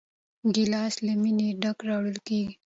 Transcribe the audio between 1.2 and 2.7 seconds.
مینې ډک راوړل کېږي.